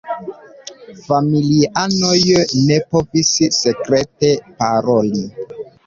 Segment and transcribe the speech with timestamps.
[1.07, 2.17] Familianoj
[2.65, 5.27] ne povis sekrete paroli.